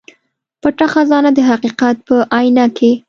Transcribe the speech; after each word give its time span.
پټه 0.61 0.85
خزانه 0.93 1.29
د 1.33 1.39
حقيقت 1.49 1.95
په 2.07 2.15
اينه 2.37 2.65
کې 2.77 2.91